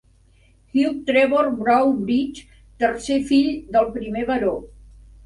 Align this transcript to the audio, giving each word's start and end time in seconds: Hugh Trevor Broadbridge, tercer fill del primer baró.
Hugh 0.77 0.93
Trevor 1.09 1.43
Broadbridge, 1.59 2.47
tercer 2.85 3.19
fill 3.29 3.53
del 3.77 3.93
primer 3.99 4.25
baró. 4.31 4.57